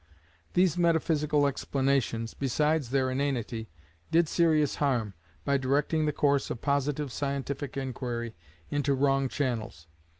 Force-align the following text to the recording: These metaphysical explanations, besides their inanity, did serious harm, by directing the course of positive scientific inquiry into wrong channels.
These 0.55 0.79
metaphysical 0.79 1.45
explanations, 1.45 2.33
besides 2.33 2.89
their 2.89 3.11
inanity, 3.11 3.69
did 4.09 4.27
serious 4.27 4.77
harm, 4.77 5.13
by 5.45 5.57
directing 5.57 6.07
the 6.07 6.11
course 6.11 6.49
of 6.49 6.59
positive 6.59 7.11
scientific 7.11 7.77
inquiry 7.77 8.33
into 8.71 8.95
wrong 8.95 9.29
channels. 9.29 9.85